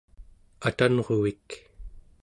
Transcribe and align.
atanruvik 0.67 1.47